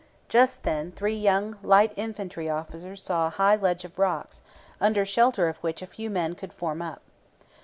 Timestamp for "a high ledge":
3.27-3.85